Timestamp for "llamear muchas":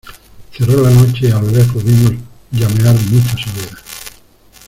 2.49-3.45